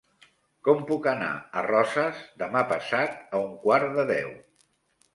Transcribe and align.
Com 0.67 0.79
puc 0.91 1.05
anar 1.11 1.27
a 1.37 1.63
Roses 1.67 2.25
demà 2.45 2.65
passat 2.75 3.23
a 3.31 3.45
un 3.47 3.57
quart 3.67 3.97
de 4.01 4.11
deu? 4.17 4.37